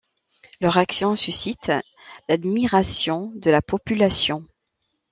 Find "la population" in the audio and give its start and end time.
3.51-4.47